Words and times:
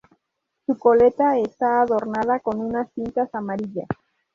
Su 0.65 0.79
coleta 0.79 1.37
está 1.37 1.79
adornada 1.83 2.39
con 2.39 2.59
unas 2.59 2.91
cintas 2.93 3.29
amarillas. 3.35 3.87